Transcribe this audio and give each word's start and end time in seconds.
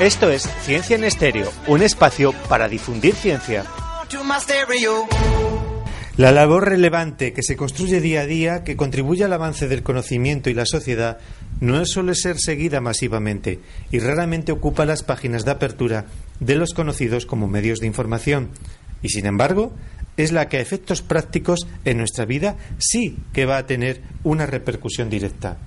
Esto 0.00 0.30
es 0.30 0.48
Ciencia 0.62 0.94
en 0.94 1.02
Estéreo, 1.02 1.50
un 1.66 1.82
espacio 1.82 2.32
para 2.48 2.68
difundir 2.68 3.16
ciencia. 3.16 3.64
La 6.16 6.30
labor 6.30 6.68
relevante 6.68 7.32
que 7.32 7.42
se 7.42 7.56
construye 7.56 8.00
día 8.00 8.20
a 8.20 8.26
día, 8.26 8.62
que 8.62 8.76
contribuye 8.76 9.24
al 9.24 9.32
avance 9.32 9.66
del 9.66 9.82
conocimiento 9.82 10.50
y 10.50 10.54
la 10.54 10.66
sociedad, 10.66 11.18
no 11.60 11.84
suele 11.84 12.14
ser 12.14 12.38
seguida 12.38 12.80
masivamente 12.80 13.58
y 13.90 13.98
raramente 13.98 14.52
ocupa 14.52 14.86
las 14.86 15.02
páginas 15.02 15.44
de 15.44 15.50
apertura 15.50 16.06
de 16.38 16.54
los 16.54 16.74
conocidos 16.74 17.26
como 17.26 17.48
medios 17.48 17.80
de 17.80 17.88
información. 17.88 18.50
Y 19.02 19.08
sin 19.08 19.26
embargo, 19.26 19.74
es 20.16 20.30
la 20.30 20.48
que 20.48 20.58
a 20.58 20.60
efectos 20.60 21.02
prácticos 21.02 21.66
en 21.84 21.98
nuestra 21.98 22.24
vida 22.24 22.56
sí 22.78 23.16
que 23.32 23.46
va 23.46 23.56
a 23.56 23.66
tener 23.66 24.00
una 24.22 24.46
repercusión 24.46 25.10
directa 25.10 25.58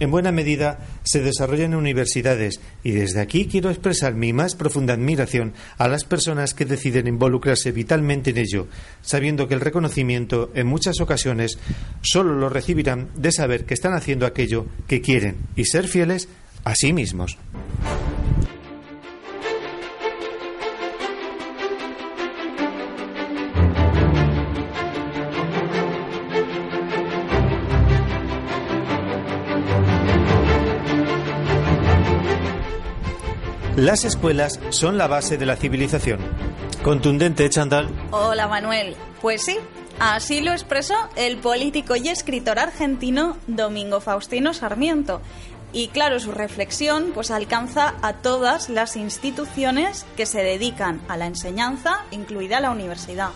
en 0.00 0.10
buena 0.10 0.32
medida 0.32 0.78
se 1.04 1.20
desarrolla 1.20 1.64
en 1.64 1.74
universidades 1.74 2.60
y 2.82 2.92
desde 2.92 3.20
aquí 3.20 3.46
quiero 3.46 3.70
expresar 3.70 4.14
mi 4.14 4.32
más 4.32 4.54
profunda 4.54 4.94
admiración 4.94 5.54
a 5.78 5.88
las 5.88 6.04
personas 6.04 6.54
que 6.54 6.64
deciden 6.64 7.06
involucrarse 7.06 7.72
vitalmente 7.72 8.30
en 8.30 8.38
ello, 8.38 8.66
sabiendo 9.02 9.48
que 9.48 9.54
el 9.54 9.60
reconocimiento 9.60 10.50
en 10.54 10.66
muchas 10.66 11.00
ocasiones 11.00 11.58
solo 12.02 12.34
lo 12.34 12.48
recibirán 12.48 13.08
de 13.16 13.32
saber 13.32 13.64
que 13.64 13.74
están 13.74 13.94
haciendo 13.94 14.26
aquello 14.26 14.66
que 14.86 15.00
quieren 15.00 15.36
y 15.56 15.64
ser 15.64 15.88
fieles 15.88 16.28
a 16.64 16.74
sí 16.74 16.92
mismos. 16.92 17.38
Las 33.84 34.06
escuelas 34.06 34.60
son 34.70 34.96
la 34.96 35.08
base 35.08 35.36
de 35.36 35.44
la 35.44 35.56
civilización. 35.56 36.18
Contundente, 36.82 37.50
Chandal. 37.50 37.90
Hola, 38.12 38.48
Manuel. 38.48 38.96
Pues 39.20 39.44
sí, 39.44 39.58
así 40.00 40.40
lo 40.40 40.52
expresó 40.52 40.94
el 41.16 41.36
político 41.36 41.94
y 41.94 42.08
escritor 42.08 42.58
argentino 42.58 43.36
Domingo 43.46 44.00
Faustino 44.00 44.54
Sarmiento. 44.54 45.20
Y 45.74 45.88
claro, 45.88 46.18
su 46.18 46.32
reflexión 46.32 47.10
pues 47.12 47.30
alcanza 47.30 47.96
a 48.00 48.14
todas 48.14 48.70
las 48.70 48.96
instituciones 48.96 50.06
que 50.16 50.24
se 50.24 50.42
dedican 50.42 51.02
a 51.08 51.18
la 51.18 51.26
enseñanza, 51.26 52.06
incluida 52.10 52.60
la 52.60 52.70
universidad. 52.70 53.32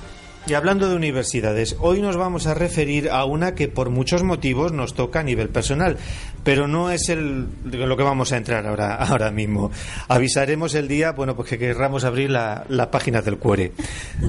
Y 0.48 0.54
hablando 0.54 0.88
de 0.88 0.96
universidades, 0.96 1.76
hoy 1.78 2.00
nos 2.00 2.16
vamos 2.16 2.46
a 2.46 2.54
referir 2.54 3.10
a 3.10 3.26
una 3.26 3.54
que 3.54 3.68
por 3.68 3.90
muchos 3.90 4.22
motivos 4.22 4.72
nos 4.72 4.94
toca 4.94 5.20
a 5.20 5.22
nivel 5.22 5.50
personal, 5.50 5.98
pero 6.42 6.66
no 6.66 6.90
es 6.90 7.10
el, 7.10 7.48
lo 7.64 7.96
que 7.98 8.02
vamos 8.02 8.32
a 8.32 8.38
entrar 8.38 8.66
ahora, 8.66 8.94
ahora 9.04 9.30
mismo. 9.30 9.70
Avisaremos 10.08 10.74
el 10.74 10.88
día, 10.88 11.12
bueno, 11.12 11.36
pues 11.36 11.50
que 11.50 11.58
querramos 11.58 12.04
abrir 12.04 12.30
la, 12.30 12.64
la 12.70 12.90
página 12.90 13.20
del 13.20 13.36
cuore. 13.36 13.72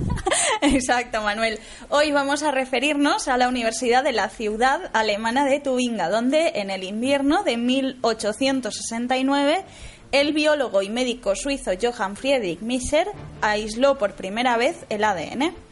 Exacto, 0.62 1.22
Manuel. 1.22 1.58
Hoy 1.88 2.12
vamos 2.12 2.44
a 2.44 2.52
referirnos 2.52 3.30
a 3.30 3.38
la 3.38 3.48
Universidad 3.48 4.04
de 4.04 4.12
la 4.12 4.28
ciudad 4.28 4.92
alemana 4.92 5.46
de 5.46 5.62
Tubinga, 5.62 6.10
donde 6.10 6.52
en 6.56 6.70
el 6.70 6.84
invierno 6.84 7.44
de 7.44 7.56
1869 7.56 9.64
el 10.12 10.34
biólogo 10.34 10.82
y 10.82 10.90
médico 10.90 11.34
suizo 11.38 11.72
Johann 11.82 12.18
Friedrich 12.18 12.60
Miser 12.60 13.08
aisló 13.42 13.98
por 13.98 14.16
primera 14.16 14.58
vez 14.58 14.86
el 14.90 15.06
ADN. 15.06 15.69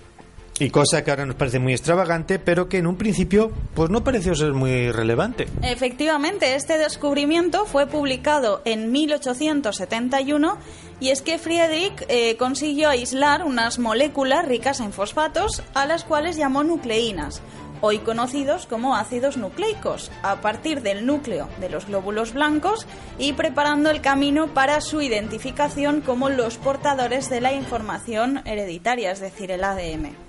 Y 0.60 0.72
cosa 0.72 1.04
que 1.04 1.12
ahora 1.12 1.26
nos 1.26 1.36
parece 1.36 1.60
muy 1.60 1.74
extravagante, 1.74 2.40
pero 2.40 2.68
que 2.68 2.80
en 2.80 2.88
un 2.88 2.98
principio 2.98 3.52
pues 3.76 3.92
no 3.92 4.04
pareció 4.04 4.34
ser 4.34 4.54
muy 4.54 4.92
relevante. 4.92 5.48
Efectivamente, 5.62 6.56
este 6.56 6.78
descubrimiento 6.80 7.66
fue 7.66 7.86
publicado 7.86 8.62
en 8.66 8.92
1871 8.92 10.58
y 11.00 11.10
es 11.10 11.22
que 11.22 11.38
Friedrich 11.38 12.04
eh, 12.08 12.38
consiguió 12.38 12.90
aislar 12.90 13.44
unas 13.44 13.78
moléculas 13.78 14.46
ricas 14.46 14.80
en 14.80 14.94
fosfatos 14.94 15.62
a 15.76 15.86
las 15.86 16.04
cuales 16.04 16.38
llamó 16.38 16.64
nucleínas, 16.64 17.42
hoy 17.82 18.00
conocidos 18.00 18.66
como 18.66 18.96
ácidos 18.96 19.38
nucleicos, 19.38 20.12
a 20.24 20.42
partir 20.42 20.82
del 20.82 21.06
núcleo 21.06 21.48
de 21.60 21.70
los 21.70 21.86
glóbulos 21.86 22.34
blancos 22.34 22.88
y 23.20 23.34
preparando 23.34 23.92
el 23.92 24.02
camino 24.02 24.48
para 24.48 24.82
su 24.82 25.02
identificación 25.02 26.02
como 26.02 26.30
los 26.30 26.58
portadores 26.58 27.30
de 27.30 27.42
la 27.42 27.54
información 27.54 28.42
hereditaria, 28.46 29.12
es 29.12 29.20
decir, 29.20 29.52
el 29.52 29.64
ADN. 29.64 30.27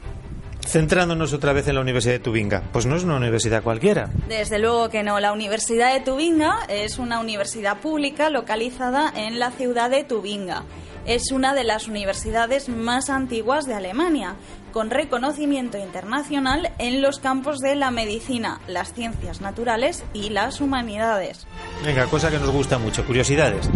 Centrándonos 0.69 1.33
otra 1.33 1.55
vez 1.55 1.67
en 1.69 1.77
la 1.77 1.81
Universidad 1.81 2.13
de 2.13 2.19
Tubinga, 2.19 2.63
pues 2.73 2.85
no 2.85 2.95
es 2.95 3.03
una 3.03 3.17
universidad 3.17 3.63
cualquiera. 3.63 4.11
Desde 4.29 4.59
luego 4.59 4.91
que 4.91 5.03
no. 5.03 5.19
La 5.19 5.33
Universidad 5.33 5.95
de 5.95 6.01
Tubinga 6.01 6.59
es 6.69 6.99
una 6.99 7.21
universidad 7.21 7.79
pública 7.79 8.29
localizada 8.29 9.11
en 9.17 9.39
la 9.39 9.51
ciudad 9.51 9.89
de 9.89 10.05
Tubinga. 10.05 10.65
Es 11.07 11.33
una 11.33 11.55
de 11.55 11.65
las 11.65 11.89
universidades 11.89 12.69
más 12.69 13.09
antiguas 13.09 13.65
de 13.65 13.73
Alemania, 13.73 14.37
con 14.71 14.91
reconocimiento 14.91 15.79
internacional 15.79 16.71
en 16.79 17.01
los 17.01 17.19
campos 17.19 17.61
de 17.61 17.75
la 17.75 17.91
medicina, 17.91 18.61
las 18.67 18.93
ciencias 18.93 19.41
naturales 19.41 20.05
y 20.13 20.29
las 20.29 20.61
humanidades. 20.61 21.47
Venga, 21.83 22.05
cosa 22.09 22.31
que 22.31 22.39
nos 22.39 22.51
gusta 22.51 22.77
mucho, 22.77 23.07
curiosidades. 23.07 23.71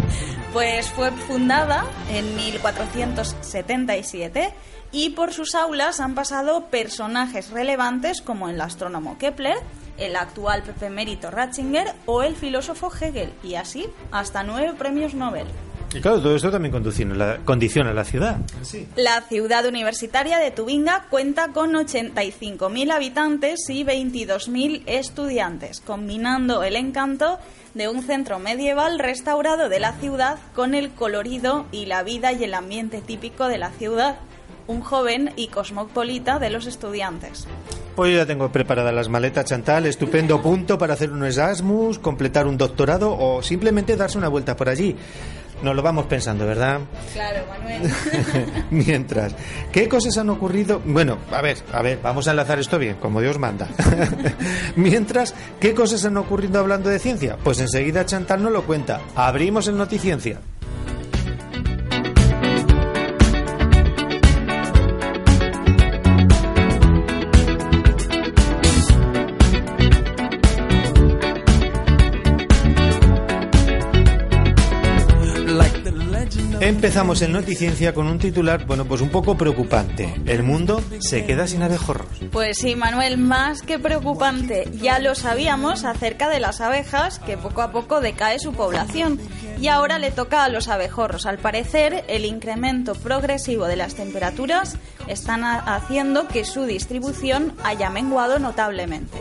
Pues 0.53 0.91
fue 0.91 1.09
fundada 1.09 1.85
en 2.11 2.35
1477 2.35 4.53
y 4.93 5.09
por 5.09 5.33
sus 5.33 5.55
aulas 5.55 5.99
han 5.99 6.15
pasado 6.15 6.67
personajes 6.67 7.49
relevantes 7.49 8.21
como 8.21 8.47
el 8.47 8.61
astrónomo 8.61 9.17
Kepler, 9.17 9.57
el 9.97 10.15
actual 10.15 10.63
Pepe 10.63 10.89
Mérito 10.89 11.31
Ratzinger 11.31 11.93
o 12.05 12.21
el 12.23 12.35
filósofo 12.35 12.91
Hegel, 12.93 13.33
y 13.43 13.55
así 13.55 13.87
hasta 14.11 14.43
nueve 14.43 14.73
premios 14.77 15.15
Nobel. 15.15 15.47
Y 15.93 16.01
claro, 16.01 16.21
todo 16.21 16.35
esto 16.35 16.49
también 16.49 16.71
condiciona 16.71 17.13
la, 17.13 17.37
condiciona 17.45 17.93
la 17.93 18.03
ciudad. 18.03 18.37
La 18.95 19.21
ciudad 19.21 19.65
universitaria 19.67 20.39
de 20.39 20.49
Tubinga 20.49 21.05
cuenta 21.09 21.49
con 21.49 21.73
85.000 21.73 22.91
habitantes 22.91 23.69
y 23.69 23.83
22.000 23.83 24.83
estudiantes, 24.87 25.81
combinando 25.81 26.63
el 26.63 26.75
encanto 26.75 27.37
de 27.75 27.89
un 27.89 28.01
centro 28.01 28.39
medieval 28.39 28.97
restaurado 28.97 29.69
de 29.69 29.79
la 29.79 29.93
ciudad 29.93 30.39
con 30.55 30.73
el 30.73 30.91
colorido 30.91 31.65
y 31.71 31.85
la 31.85 32.01
vida 32.01 32.31
y 32.31 32.43
el 32.43 32.55
ambiente 32.55 33.01
típico 33.01 33.47
de 33.47 33.59
la 33.59 33.69
ciudad 33.69 34.17
un 34.67 34.81
joven 34.81 35.31
y 35.35 35.47
cosmopolita 35.47 36.39
de 36.39 36.49
los 36.49 36.65
estudiantes. 36.65 37.47
Pues 37.95 38.11
yo 38.11 38.17
ya 38.17 38.25
tengo 38.25 38.51
preparadas 38.51 38.93
las 38.93 39.09
maletas, 39.09 39.45
Chantal. 39.45 39.85
Estupendo 39.85 40.41
punto 40.41 40.77
para 40.77 40.93
hacer 40.93 41.11
un 41.11 41.23
Erasmus, 41.23 41.99
completar 41.99 42.47
un 42.47 42.57
doctorado 42.57 43.15
o 43.15 43.43
simplemente 43.43 43.95
darse 43.95 44.17
una 44.17 44.29
vuelta 44.29 44.55
por 44.55 44.69
allí. 44.69 44.95
Nos 45.61 45.75
lo 45.75 45.81
vamos 45.81 46.07
pensando, 46.07 46.45
¿verdad? 46.45 46.81
Claro, 47.13 47.45
Manuel. 47.47 47.89
Mientras, 48.71 49.33
¿qué 49.71 49.87
cosas 49.87 50.17
han 50.17 50.29
ocurrido? 50.29 50.81
Bueno, 50.83 51.19
a 51.31 51.41
ver, 51.41 51.57
a 51.71 51.81
ver, 51.81 51.99
vamos 52.03 52.27
a 52.27 52.31
enlazar 52.31 52.59
esto 52.59 52.77
bien, 52.77 52.97
como 52.97 53.21
Dios 53.21 53.39
manda. 53.39 53.69
Mientras, 54.75 55.33
¿qué 55.61 55.73
cosas 55.73 56.03
han 56.03 56.17
ocurrido 56.17 56.59
hablando 56.59 56.89
de 56.89 56.99
ciencia? 56.99 57.37
Pues 57.41 57.61
enseguida 57.61 58.05
Chantal 58.05 58.43
nos 58.43 58.51
lo 58.51 58.63
cuenta. 58.63 58.99
Abrimos 59.15 59.67
en 59.69 59.77
Noticiencia. 59.77 60.41
Empezamos 76.63 77.21
en 77.21 77.33
Noticiencia 77.33 77.93
con 77.93 78.07
un 78.07 78.19
titular, 78.19 78.65
bueno, 78.65 78.85
pues 78.85 79.01
un 79.01 79.09
poco 79.09 79.35
preocupante. 79.35 80.15
El 80.25 80.43
mundo 80.43 80.81
se 80.99 81.25
queda 81.25 81.45
sin 81.45 81.61
abejorros. 81.61 82.07
Pues 82.31 82.57
sí, 82.57 82.77
Manuel, 82.77 83.17
más 83.17 83.61
que 83.61 83.79
preocupante. 83.79 84.69
Ya 84.81 84.99
lo 84.99 85.13
sabíamos 85.13 85.83
acerca 85.83 86.29
de 86.29 86.39
las 86.39 86.61
abejas, 86.61 87.19
que 87.19 87.35
poco 87.35 87.63
a 87.63 87.73
poco 87.73 87.99
decae 87.99 88.39
su 88.39 88.53
población. 88.53 89.19
Y 89.59 89.67
ahora 89.67 89.99
le 89.99 90.11
toca 90.11 90.45
a 90.45 90.47
los 90.47 90.69
abejorros. 90.69 91.25
Al 91.25 91.37
parecer, 91.37 92.05
el 92.07 92.23
incremento 92.23 92.95
progresivo 92.95 93.65
de 93.67 93.75
las 93.75 93.95
temperaturas 93.95 94.77
están 95.07 95.43
haciendo 95.43 96.29
que 96.29 96.45
su 96.45 96.63
distribución 96.63 97.51
haya 97.65 97.89
menguado 97.89 98.39
notablemente. 98.39 99.17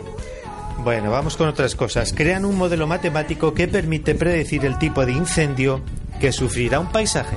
Bueno, 0.85 1.11
vamos 1.11 1.37
con 1.37 1.49
otras 1.49 1.75
cosas. 1.75 2.13
Crean 2.13 2.45
un 2.45 2.57
modelo 2.57 2.87
matemático 2.87 3.53
que 3.53 3.67
permite 3.67 4.15
predecir 4.15 4.65
el 4.65 4.79
tipo 4.79 5.05
de 5.05 5.13
incendio 5.13 5.83
que 6.23 6.31
sufrirá 6.31 6.79
un 6.79 6.87
paisaje. 6.87 7.37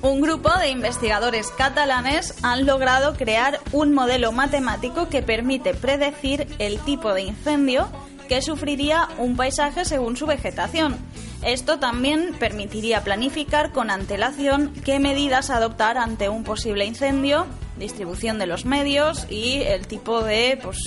Un 0.00 0.22
grupo 0.22 0.48
de 0.58 0.70
investigadores 0.70 1.48
catalanes 1.50 2.34
han 2.42 2.64
logrado 2.64 3.12
crear 3.12 3.60
un 3.72 3.92
modelo 3.92 4.32
matemático 4.32 5.10
que 5.10 5.22
permite 5.22 5.74
predecir 5.74 6.46
el 6.58 6.78
tipo 6.78 7.12
de 7.12 7.24
incendio 7.24 7.88
que 8.30 8.40
sufriría 8.40 9.06
un 9.18 9.36
paisaje 9.36 9.84
según 9.84 10.16
su 10.16 10.24
vegetación. 10.24 10.96
Esto 11.42 11.78
también 11.78 12.34
permitiría 12.38 13.04
planificar 13.04 13.70
con 13.70 13.90
antelación 13.90 14.72
qué 14.82 14.98
medidas 14.98 15.50
adoptar 15.50 15.98
ante 15.98 16.30
un 16.30 16.42
posible 16.42 16.86
incendio, 16.86 17.46
distribución 17.78 18.38
de 18.38 18.46
los 18.46 18.64
medios 18.64 19.26
y 19.28 19.60
el 19.60 19.86
tipo 19.86 20.22
de, 20.22 20.58
pues, 20.62 20.78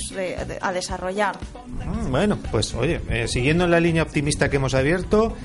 a 0.60 0.72
desarrollar. 0.72 1.36
Mm, 1.84 2.10
bueno, 2.10 2.38
pues 2.50 2.74
oye, 2.74 3.00
eh, 3.08 3.28
siguiendo 3.28 3.66
en 3.66 3.70
la 3.70 3.78
línea 3.78 4.02
optimista 4.02 4.50
que 4.50 4.56
hemos 4.56 4.74
abierto, 4.74 5.36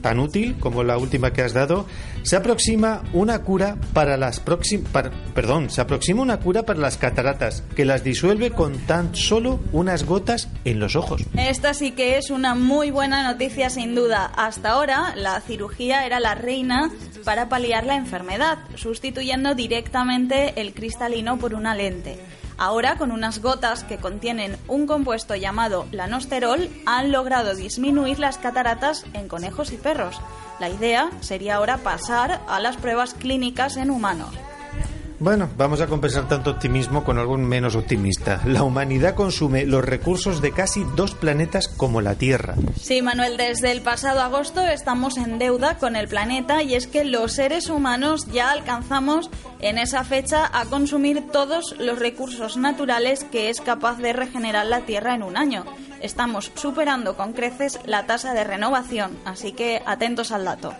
tan 0.00 0.18
útil 0.18 0.56
como 0.58 0.82
la 0.82 0.98
última 0.98 1.32
que 1.32 1.42
has 1.42 1.52
dado, 1.52 1.86
se 2.22 2.36
aproxima 2.36 3.02
una 3.12 3.42
cura 3.42 3.76
para 3.92 4.16
las 4.16 4.40
próximas, 4.40 5.10
perdón, 5.34 5.70
se 5.70 5.80
aproxima 5.80 6.22
una 6.22 6.40
cura 6.40 6.64
para 6.64 6.78
las 6.78 6.96
cataratas 6.96 7.62
que 7.74 7.84
las 7.84 8.04
disuelve 8.04 8.50
con 8.50 8.78
tan 8.86 9.14
solo 9.14 9.60
unas 9.72 10.04
gotas 10.04 10.48
en 10.64 10.80
los 10.80 10.96
ojos. 10.96 11.22
Esta 11.36 11.74
sí 11.74 11.92
que 11.92 12.18
es 12.18 12.30
una 12.30 12.54
muy 12.54 12.90
buena 12.90 13.22
noticia 13.22 13.70
sin 13.70 13.94
duda. 13.94 14.26
Hasta 14.36 14.70
ahora 14.70 15.14
la 15.16 15.40
cirugía 15.40 16.06
era 16.06 16.20
la 16.20 16.34
reina 16.34 16.90
para 17.24 17.48
paliar 17.48 17.84
la 17.86 17.96
enfermedad, 17.96 18.58
sustituyendo 18.74 19.54
directamente 19.54 20.60
el 20.60 20.74
cristalino 20.74 21.38
por 21.38 21.54
una 21.54 21.74
lente. 21.74 22.18
Ahora, 22.60 22.96
con 22.98 23.10
unas 23.10 23.40
gotas 23.40 23.84
que 23.84 23.96
contienen 23.96 24.58
un 24.68 24.86
compuesto 24.86 25.34
llamado 25.34 25.86
lanosterol, 25.92 26.68
han 26.84 27.10
logrado 27.10 27.54
disminuir 27.54 28.18
las 28.18 28.36
cataratas 28.36 29.06
en 29.14 29.28
conejos 29.28 29.72
y 29.72 29.78
perros. 29.78 30.20
La 30.58 30.68
idea 30.68 31.10
sería 31.20 31.56
ahora 31.56 31.78
pasar 31.78 32.42
a 32.46 32.60
las 32.60 32.76
pruebas 32.76 33.14
clínicas 33.14 33.78
en 33.78 33.90
humanos. 33.90 34.34
Bueno, 35.20 35.50
vamos 35.58 35.82
a 35.82 35.86
compensar 35.86 36.28
tanto 36.28 36.50
optimismo 36.50 37.04
con 37.04 37.18
algo 37.18 37.36
menos 37.36 37.76
optimista. 37.76 38.40
La 38.46 38.62
humanidad 38.62 39.14
consume 39.14 39.66
los 39.66 39.84
recursos 39.84 40.40
de 40.40 40.50
casi 40.50 40.82
dos 40.96 41.14
planetas 41.14 41.68
como 41.68 42.00
la 42.00 42.14
Tierra. 42.14 42.54
Sí, 42.80 43.02
Manuel, 43.02 43.36
desde 43.36 43.70
el 43.70 43.82
pasado 43.82 44.22
agosto 44.22 44.66
estamos 44.66 45.18
en 45.18 45.38
deuda 45.38 45.76
con 45.76 45.94
el 45.94 46.08
planeta 46.08 46.62
y 46.62 46.74
es 46.74 46.86
que 46.86 47.04
los 47.04 47.32
seres 47.32 47.68
humanos 47.68 48.28
ya 48.32 48.50
alcanzamos 48.50 49.28
en 49.58 49.76
esa 49.76 50.04
fecha 50.04 50.48
a 50.58 50.64
consumir 50.64 51.26
todos 51.30 51.76
los 51.78 51.98
recursos 51.98 52.56
naturales 52.56 53.24
que 53.24 53.50
es 53.50 53.60
capaz 53.60 53.98
de 53.98 54.14
regenerar 54.14 54.64
la 54.64 54.86
Tierra 54.86 55.14
en 55.14 55.22
un 55.22 55.36
año. 55.36 55.66
Estamos 56.00 56.50
superando 56.54 57.18
con 57.18 57.34
creces 57.34 57.78
la 57.84 58.06
tasa 58.06 58.32
de 58.32 58.44
renovación, 58.44 59.18
así 59.26 59.52
que 59.52 59.82
atentos 59.84 60.32
al 60.32 60.46
dato. 60.46 60.72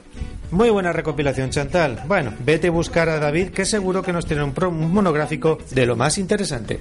Muy 0.50 0.70
buena 0.70 0.92
recopilación, 0.92 1.50
Chantal. 1.50 2.02
Bueno, 2.06 2.32
vete 2.44 2.68
a 2.68 2.72
buscar 2.72 3.08
a 3.08 3.20
David, 3.20 3.50
que 3.50 3.64
seguro 3.64 4.02
que 4.02 4.12
nos 4.12 4.26
tiene 4.26 4.42
un, 4.42 4.52
un 4.64 4.92
monográfico 4.92 5.58
de 5.70 5.86
lo 5.86 5.94
más 5.96 6.18
interesante. 6.18 6.80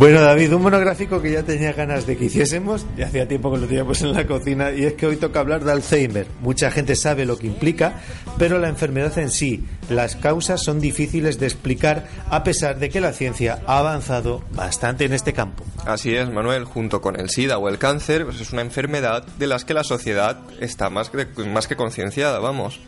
Bueno, 0.00 0.22
David, 0.22 0.54
un 0.54 0.62
monográfico 0.62 1.20
que 1.20 1.30
ya 1.30 1.42
tenía 1.42 1.74
ganas 1.74 2.06
de 2.06 2.16
que 2.16 2.24
hiciésemos, 2.24 2.86
ya 2.96 3.04
hacía 3.04 3.28
tiempo 3.28 3.52
que 3.52 3.58
lo 3.58 3.66
teníamos 3.66 4.00
en 4.00 4.14
la 4.14 4.26
cocina, 4.26 4.72
y 4.72 4.86
es 4.86 4.94
que 4.94 5.06
hoy 5.06 5.16
toca 5.16 5.40
hablar 5.40 5.62
de 5.62 5.72
Alzheimer. 5.72 6.26
Mucha 6.40 6.70
gente 6.70 6.96
sabe 6.96 7.26
lo 7.26 7.36
que 7.36 7.46
implica, 7.46 8.00
pero 8.38 8.58
la 8.58 8.70
enfermedad 8.70 9.18
en 9.18 9.30
sí, 9.30 9.62
las 9.90 10.16
causas 10.16 10.62
son 10.62 10.80
difíciles 10.80 11.38
de 11.38 11.44
explicar, 11.44 12.08
a 12.30 12.42
pesar 12.44 12.78
de 12.78 12.88
que 12.88 13.02
la 13.02 13.12
ciencia 13.12 13.60
ha 13.66 13.78
avanzado 13.78 14.42
bastante 14.54 15.04
en 15.04 15.12
este 15.12 15.34
campo. 15.34 15.64
Así 15.84 16.16
es, 16.16 16.30
Manuel, 16.30 16.64
junto 16.64 17.02
con 17.02 17.20
el 17.20 17.28
SIDA 17.28 17.58
o 17.58 17.68
el 17.68 17.76
cáncer, 17.76 18.24
pues 18.24 18.40
es 18.40 18.54
una 18.54 18.62
enfermedad 18.62 19.26
de 19.38 19.46
las 19.48 19.66
que 19.66 19.74
la 19.74 19.84
sociedad 19.84 20.38
está 20.60 20.88
más 20.88 21.10
que, 21.10 21.26
más 21.44 21.68
que 21.68 21.76
concienciada, 21.76 22.38
vamos. 22.38 22.80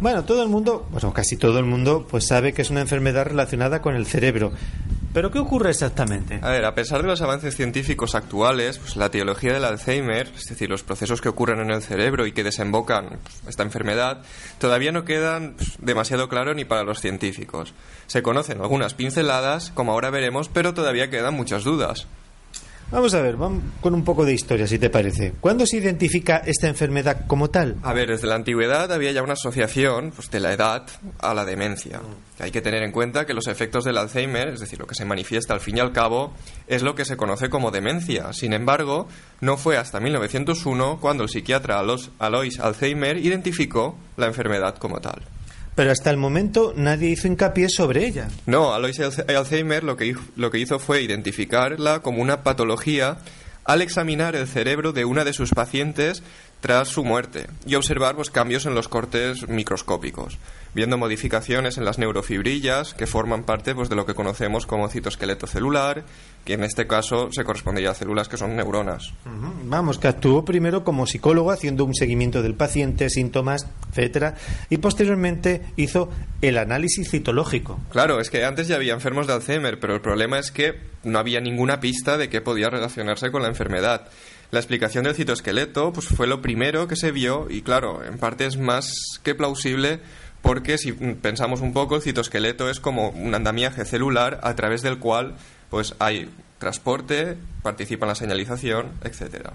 Bueno, 0.00 0.24
todo 0.24 0.42
el 0.42 0.48
mundo, 0.48 0.84
bueno, 0.90 1.12
casi 1.12 1.36
todo 1.36 1.60
el 1.60 1.64
mundo, 1.64 2.08
pues 2.10 2.26
sabe 2.26 2.52
que 2.52 2.62
es 2.62 2.70
una 2.70 2.80
enfermedad 2.80 3.26
relacionada 3.26 3.82
con 3.82 3.94
el 3.94 4.06
cerebro. 4.06 4.50
¿Pero 5.12 5.30
qué 5.30 5.38
ocurre 5.38 5.70
exactamente? 5.70 6.38
A 6.42 6.50
ver, 6.50 6.64
a 6.64 6.74
pesar 6.74 7.00
de 7.00 7.08
los 7.08 7.22
avances 7.22 7.56
científicos 7.56 8.14
actuales, 8.14 8.78
pues 8.78 8.96
la 8.96 9.10
teología 9.10 9.54
del 9.54 9.64
Alzheimer, 9.64 10.30
es 10.36 10.46
decir, 10.46 10.68
los 10.68 10.82
procesos 10.82 11.20
que 11.20 11.30
ocurren 11.30 11.60
en 11.60 11.70
el 11.70 11.82
cerebro 11.82 12.26
y 12.26 12.32
que 12.32 12.44
desembocan 12.44 13.18
pues, 13.22 13.40
esta 13.48 13.62
enfermedad, 13.62 14.22
todavía 14.58 14.92
no 14.92 15.04
quedan 15.04 15.54
pues, 15.56 15.76
demasiado 15.80 16.28
claro 16.28 16.54
ni 16.54 16.64
para 16.64 16.84
los 16.84 17.00
científicos. 17.00 17.72
Se 18.06 18.22
conocen 18.22 18.60
algunas 18.60 18.94
pinceladas, 18.94 19.70
como 19.70 19.92
ahora 19.92 20.10
veremos, 20.10 20.50
pero 20.50 20.74
todavía 20.74 21.10
quedan 21.10 21.34
muchas 21.34 21.64
dudas. 21.64 22.06
Vamos 22.90 23.12
a 23.12 23.20
ver, 23.20 23.36
vamos 23.36 23.62
con 23.82 23.92
un 23.92 24.02
poco 24.02 24.24
de 24.24 24.32
historia, 24.32 24.66
si 24.66 24.78
te 24.78 24.88
parece. 24.88 25.34
¿Cuándo 25.40 25.66
se 25.66 25.76
identifica 25.76 26.38
esta 26.38 26.68
enfermedad 26.68 27.26
como 27.26 27.50
tal? 27.50 27.76
A 27.82 27.92
ver, 27.92 28.08
desde 28.08 28.26
la 28.26 28.34
antigüedad 28.34 28.90
había 28.90 29.12
ya 29.12 29.22
una 29.22 29.34
asociación 29.34 30.10
pues, 30.10 30.30
de 30.30 30.40
la 30.40 30.54
edad 30.54 30.86
a 31.18 31.34
la 31.34 31.44
demencia. 31.44 32.00
Hay 32.38 32.50
que 32.50 32.62
tener 32.62 32.82
en 32.82 32.90
cuenta 32.90 33.26
que 33.26 33.34
los 33.34 33.46
efectos 33.46 33.84
del 33.84 33.98
Alzheimer, 33.98 34.48
es 34.48 34.60
decir, 34.60 34.78
lo 34.78 34.86
que 34.86 34.94
se 34.94 35.04
manifiesta 35.04 35.52
al 35.52 35.60
fin 35.60 35.76
y 35.76 35.80
al 35.80 35.92
cabo, 35.92 36.32
es 36.66 36.82
lo 36.82 36.94
que 36.94 37.04
se 37.04 37.18
conoce 37.18 37.50
como 37.50 37.70
demencia. 37.70 38.32
Sin 38.32 38.54
embargo, 38.54 39.06
no 39.42 39.58
fue 39.58 39.76
hasta 39.76 40.00
1901 40.00 40.98
cuando 40.98 41.24
el 41.24 41.28
psiquiatra 41.28 41.78
Alois 42.18 42.58
Alzheimer 42.58 43.18
identificó 43.18 43.98
la 44.16 44.26
enfermedad 44.26 44.76
como 44.78 44.98
tal. 45.00 45.20
Pero 45.78 45.92
hasta 45.92 46.10
el 46.10 46.16
momento 46.16 46.72
nadie 46.74 47.10
hizo 47.10 47.28
hincapié 47.28 47.68
sobre 47.68 48.04
ella. 48.04 48.26
No, 48.46 48.74
Alois 48.74 48.98
Alzheimer 48.98 49.84
lo 49.84 49.96
que, 49.96 50.16
lo 50.34 50.50
que 50.50 50.58
hizo 50.58 50.80
fue 50.80 51.02
identificarla 51.02 52.00
como 52.00 52.20
una 52.20 52.42
patología 52.42 53.18
al 53.62 53.80
examinar 53.80 54.34
el 54.34 54.48
cerebro 54.48 54.92
de 54.92 55.04
una 55.04 55.22
de 55.22 55.32
sus 55.32 55.50
pacientes 55.50 56.24
tras 56.60 56.88
su 56.88 57.04
muerte 57.04 57.46
y 57.66 57.74
observar 57.74 58.16
pues, 58.16 58.30
cambios 58.30 58.66
en 58.66 58.74
los 58.74 58.88
cortes 58.88 59.48
microscópicos, 59.48 60.38
viendo 60.74 60.98
modificaciones 60.98 61.78
en 61.78 61.84
las 61.84 61.98
neurofibrillas 61.98 62.94
que 62.94 63.06
forman 63.06 63.44
parte 63.44 63.74
pues, 63.74 63.88
de 63.88 63.96
lo 63.96 64.06
que 64.06 64.14
conocemos 64.14 64.66
como 64.66 64.88
citoesqueleto 64.88 65.46
celular, 65.46 66.04
que 66.44 66.54
en 66.54 66.64
este 66.64 66.86
caso 66.86 67.30
se 67.30 67.44
correspondería 67.44 67.90
a 67.90 67.94
células 67.94 68.28
que 68.28 68.36
son 68.36 68.56
neuronas. 68.56 69.12
Vamos, 69.64 69.98
que 69.98 70.08
actuó 70.08 70.44
primero 70.44 70.84
como 70.84 71.06
psicólogo 71.06 71.50
haciendo 71.50 71.84
un 71.84 71.94
seguimiento 71.94 72.42
del 72.42 72.54
paciente, 72.54 73.10
síntomas, 73.10 73.66
etcétera, 73.90 74.34
y 74.70 74.78
posteriormente 74.78 75.62
hizo 75.76 76.10
el 76.40 76.58
análisis 76.58 77.10
citológico. 77.10 77.78
Claro, 77.90 78.20
es 78.20 78.30
que 78.30 78.44
antes 78.44 78.66
ya 78.68 78.76
había 78.76 78.94
enfermos 78.94 79.26
de 79.26 79.34
Alzheimer, 79.34 79.78
pero 79.78 79.94
el 79.94 80.00
problema 80.00 80.38
es 80.38 80.50
que 80.50 80.80
no 81.04 81.18
había 81.18 81.40
ninguna 81.40 81.80
pista 81.80 82.16
de 82.16 82.28
que 82.28 82.40
podía 82.40 82.70
relacionarse 82.70 83.30
con 83.30 83.42
la 83.42 83.48
enfermedad. 83.48 84.08
La 84.50 84.60
explicación 84.60 85.04
del 85.04 85.14
citoesqueleto 85.14 85.92
pues, 85.92 86.06
fue 86.06 86.26
lo 86.26 86.40
primero 86.40 86.88
que 86.88 86.96
se 86.96 87.12
vio 87.12 87.48
y 87.50 87.62
claro, 87.62 88.02
en 88.04 88.18
parte 88.18 88.46
es 88.46 88.56
más 88.56 88.90
que 89.22 89.34
plausible 89.34 90.00
porque 90.40 90.78
si 90.78 90.92
pensamos 90.92 91.60
un 91.60 91.72
poco, 91.72 91.96
el 91.96 92.02
citoesqueleto 92.02 92.70
es 92.70 92.80
como 92.80 93.10
un 93.10 93.34
andamiaje 93.34 93.84
celular 93.84 94.40
a 94.42 94.54
través 94.54 94.82
del 94.82 94.98
cual 94.98 95.36
pues 95.68 95.94
hay 95.98 96.30
transporte, 96.58 97.36
participa 97.62 98.06
en 98.06 98.08
la 98.08 98.14
señalización, 98.14 98.92
etcétera. 99.02 99.52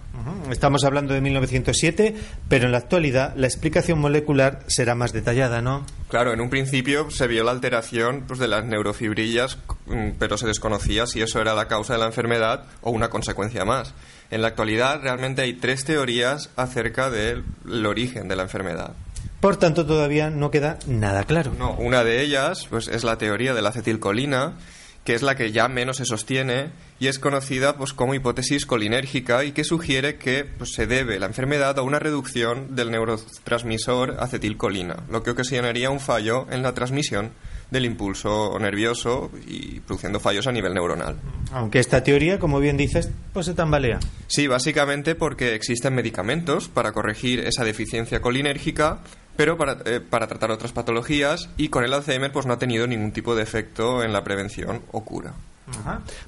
Estamos 0.49 0.83
hablando 0.85 1.13
de 1.13 1.21
1907, 1.21 2.15
pero 2.47 2.65
en 2.65 2.71
la 2.71 2.77
actualidad 2.77 3.33
la 3.35 3.47
explicación 3.47 3.99
molecular 3.99 4.59
será 4.67 4.95
más 4.95 5.11
detallada, 5.13 5.61
¿no? 5.61 5.85
Claro, 6.09 6.33
en 6.33 6.41
un 6.41 6.49
principio 6.49 7.09
se 7.11 7.27
vio 7.27 7.43
la 7.43 7.51
alteración 7.51 8.23
pues, 8.27 8.39
de 8.39 8.47
las 8.47 8.63
neurofibrillas, 8.65 9.57
mm, 9.87 10.11
pero 10.19 10.37
se 10.37 10.47
desconocía 10.47 11.05
si 11.07 11.21
eso 11.21 11.41
era 11.41 11.53
la 11.53 11.67
causa 11.67 11.93
de 11.93 11.99
la 11.99 12.05
enfermedad 12.05 12.65
o 12.81 12.91
una 12.91 13.09
consecuencia 13.09 13.65
más. 13.65 13.93
En 14.31 14.41
la 14.41 14.47
actualidad 14.49 15.01
realmente 15.01 15.41
hay 15.41 15.53
tres 15.53 15.85
teorías 15.85 16.49
acerca 16.55 17.09
del 17.09 17.43
origen 17.85 18.27
de 18.27 18.35
la 18.35 18.43
enfermedad. 18.43 18.93
Por 19.43 19.57
tanto, 19.57 19.85
todavía 19.85 20.29
no 20.29 20.51
queda 20.51 20.79
nada 20.87 21.25
claro. 21.25 21.51
No, 21.59 21.73
una 21.73 22.05
de 22.05 22.21
ellas 22.21 22.65
pues, 22.69 22.87
es 22.87 23.03
la 23.03 23.17
teoría 23.17 23.53
de 23.53 23.61
la 23.61 23.69
acetilcolina, 23.69 24.53
que 25.03 25.13
es 25.13 25.21
la 25.21 25.35
que 25.35 25.51
ya 25.51 25.67
menos 25.67 25.97
se 25.97 26.05
sostiene 26.05 26.71
y 26.99 27.07
es 27.07 27.19
conocida 27.19 27.75
pues, 27.75 27.93
como 27.93 28.13
hipótesis 28.13 28.65
colinérgica 28.65 29.43
y 29.43 29.51
que 29.51 29.63
sugiere 29.63 30.15
que 30.15 30.45
pues, 30.45 30.71
se 30.73 30.87
debe 30.87 31.19
la 31.19 31.25
enfermedad 31.25 31.77
a 31.77 31.81
una 31.81 31.99
reducción 31.99 32.75
del 32.75 32.91
neurotransmisor 32.91 34.17
acetilcolina, 34.19 35.03
lo 35.09 35.23
que 35.23 35.31
ocasionaría 35.31 35.89
un 35.89 35.99
fallo 35.99 36.47
en 36.49 36.63
la 36.63 36.73
transmisión 36.73 37.31
del 37.71 37.85
impulso 37.85 38.57
nervioso 38.59 39.31
y 39.47 39.79
produciendo 39.81 40.19
fallos 40.19 40.47
a 40.47 40.51
nivel 40.51 40.73
neuronal. 40.73 41.17
Aunque 41.51 41.79
esta 41.79 42.03
teoría, 42.03 42.39
como 42.39 42.59
bien 42.59 42.77
dices, 42.77 43.09
pues 43.33 43.47
se 43.47 43.55
tambalea. 43.55 43.99
Sí, 44.27 44.47
básicamente 44.47 45.15
porque 45.15 45.55
existen 45.55 45.95
medicamentos 45.95 46.69
para 46.69 46.91
corregir 46.91 47.39
esa 47.39 47.65
deficiencia 47.65 48.21
colinérgica, 48.21 48.99
pero 49.35 49.57
para, 49.57 49.77
eh, 49.85 49.99
para 49.99 50.27
tratar 50.27 50.51
otras 50.51 50.71
patologías 50.71 51.49
y 51.57 51.69
con 51.69 51.83
el 51.83 51.93
Alzheimer 51.93 52.31
pues 52.31 52.45
no 52.45 52.53
ha 52.53 52.59
tenido 52.59 52.87
ningún 52.87 53.11
tipo 53.11 53.35
de 53.35 53.43
efecto 53.43 54.03
en 54.03 54.13
la 54.13 54.23
prevención 54.23 54.81
o 54.91 55.03
cura. 55.03 55.33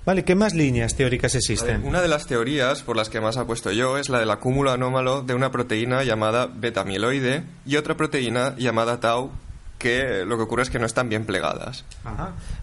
Vale, 0.05 0.24
¿qué 0.24 0.33
más 0.33 0.53
líneas 0.53 0.95
teóricas 0.95 1.35
existen? 1.35 1.85
Una 1.85 2.01
de 2.01 2.07
las 2.07 2.25
teorías 2.25 2.83
por 2.83 2.95
las 2.95 3.09
que 3.09 3.19
más 3.19 3.38
apuesto 3.38 3.71
yo 3.71 3.97
es 3.97 4.09
la 4.09 4.19
del 4.19 4.31
acúmulo 4.31 4.71
anómalo 4.71 5.24
de 5.24 5.33
una 5.33 5.51
proteína 5.51 6.03
llamada 6.03 6.47
beta-amiloide 6.47 7.43
y 7.65 7.75
otra 7.75 7.97
proteína 7.97 8.55
llamada 8.57 9.00
tau 9.00 9.31
que 9.77 10.25
lo 10.25 10.38
que 10.38 10.44
ocurre 10.44 10.63
es 10.63 10.70
que 10.70 10.79
no 10.79 10.86
están 10.86 11.10
bien 11.10 11.25
plegadas. 11.25 11.86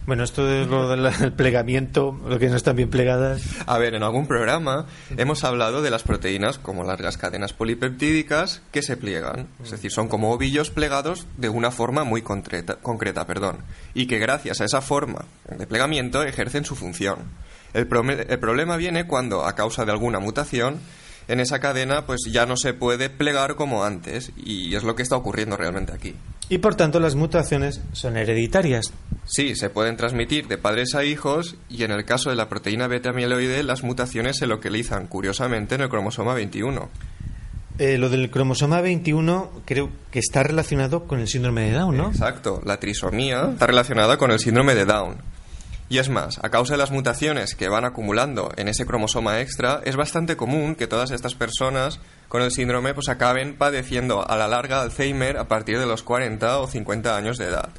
Bueno, 0.05 0.23
esto 0.23 0.49
es 0.49 0.67
lo 0.67 0.89
del 0.89 1.33
plegamiento, 1.37 2.19
lo 2.27 2.39
que 2.39 2.49
no 2.49 2.55
están 2.55 2.75
bien 2.75 2.89
plegadas. 2.89 3.43
A 3.65 3.77
ver, 3.77 3.93
en 3.95 4.03
algún 4.03 4.27
programa 4.27 4.85
hemos 5.15 5.43
hablado 5.43 5.81
de 5.81 5.91
las 5.91 6.03
proteínas 6.03 6.57
como 6.57 6.83
largas 6.83 7.17
cadenas 7.17 7.53
polipeptídicas 7.53 8.61
que 8.71 8.81
se 8.81 8.97
pliegan, 8.97 9.47
es 9.63 9.71
decir, 9.71 9.91
son 9.91 10.07
como 10.07 10.31
ovillos 10.31 10.69
plegados 10.69 11.27
de 11.37 11.49
una 11.49 11.71
forma 11.71 12.03
muy 12.03 12.21
concreta, 12.21 12.75
concreta 12.75 13.25
perdón, 13.25 13.59
y 13.93 14.07
que 14.07 14.19
gracias 14.19 14.61
a 14.61 14.65
esa 14.65 14.81
forma 14.81 15.25
de 15.49 15.67
plegamiento 15.67 16.23
ejercen 16.23 16.65
su 16.65 16.75
función. 16.75 17.19
El, 17.73 17.87
el 18.29 18.39
problema 18.39 18.77
viene 18.77 19.07
cuando, 19.07 19.45
a 19.45 19.55
causa 19.55 19.85
de 19.85 19.91
alguna 19.91 20.19
mutación, 20.19 20.79
en 21.27 21.39
esa 21.39 21.59
cadena 21.59 22.05
pues 22.05 22.21
ya 22.29 22.45
no 22.45 22.57
se 22.57 22.73
puede 22.73 23.09
plegar 23.09 23.55
como 23.55 23.83
antes 23.83 24.31
y 24.35 24.75
es 24.75 24.83
lo 24.83 24.95
que 24.95 25.03
está 25.03 25.15
ocurriendo 25.15 25.57
realmente 25.57 25.93
aquí. 25.93 26.15
Y 26.53 26.59
por 26.59 26.75
tanto 26.75 26.99
las 26.99 27.15
mutaciones 27.15 27.81
son 27.93 28.15
hereditarias. 28.15 28.93
Sí, 29.25 29.55
se 29.55 29.71
pueden 29.71 29.97
transmitir 29.97 30.47
de 30.47 30.59
padres 30.59 30.93
a 30.93 31.03
hijos 31.03 31.55
y 31.67 31.81
en 31.81 31.89
el 31.89 32.05
caso 32.05 32.29
de 32.29 32.35
la 32.35 32.47
proteína 32.47 32.85
beta-amiloide 32.87 33.63
las 33.63 33.81
mutaciones 33.81 34.37
se 34.37 34.45
localizan 34.45 35.07
curiosamente 35.07 35.73
en 35.73 35.81
el 35.81 35.89
cromosoma 35.89 36.35
21. 36.35 36.89
Eh, 37.79 37.97
lo 37.97 38.11
del 38.11 38.29
cromosoma 38.29 38.81
21 38.81 39.63
creo 39.65 39.89
que 40.11 40.19
está 40.19 40.43
relacionado 40.43 41.05
con 41.05 41.19
el 41.19 41.27
síndrome 41.27 41.63
de 41.63 41.71
Down, 41.71 41.97
¿no? 41.97 42.09
Exacto, 42.09 42.61
la 42.63 42.79
trisomía 42.79 43.49
está 43.53 43.65
relacionada 43.65 44.17
con 44.17 44.29
el 44.29 44.37
síndrome 44.37 44.75
de 44.75 44.85
Down. 44.85 45.32
Y 45.93 45.99
es 45.99 46.09
más, 46.09 46.39
a 46.41 46.49
causa 46.49 46.73
de 46.73 46.79
las 46.79 46.89
mutaciones 46.89 47.53
que 47.53 47.69
van 47.69 47.85
acumulando 47.85 48.51
en 48.57 48.67
ese 48.67 48.83
cromosoma 48.83 49.41
extra, 49.41 49.79
es 49.85 49.95
bastante 49.95 50.35
común 50.35 50.73
que 50.73 50.87
todas 50.87 51.11
estas 51.11 51.35
personas 51.35 51.99
con 52.29 52.41
el 52.41 52.49
síndrome 52.49 52.95
pues 52.95 53.09
acaben 53.09 53.55
padeciendo 53.59 54.27
a 54.27 54.35
la 54.35 54.47
larga 54.47 54.81
Alzheimer 54.81 55.37
a 55.37 55.47
partir 55.47 55.77
de 55.77 55.85
los 55.85 56.01
40 56.01 56.57
o 56.57 56.65
50 56.65 57.15
años 57.15 57.37
de 57.37 57.45
edad. 57.45 57.69